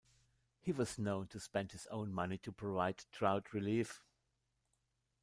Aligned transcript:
He 0.61 0.71
was 0.71 0.97
known 0.97 1.27
to 1.27 1.39
spend 1.39 1.73
his 1.73 1.85
own 1.91 2.11
money 2.11 2.39
to 2.39 2.51
provide 2.51 3.05
drought 3.11 3.53
relief. 3.53 4.01